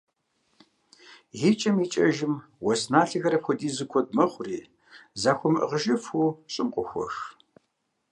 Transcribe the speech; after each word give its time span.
ИкӀэм 1.49 1.77
икӀэжым, 1.85 2.33
уэс 2.65 2.81
налъэхэр 2.91 3.33
апхуэдизу 3.37 3.89
куэд 3.91 4.07
мэхъури, 4.17 4.59
захуэмыӀыгъыжыфу, 5.21 6.35
щӀым 6.53 6.69
къохуэх. 6.73 7.15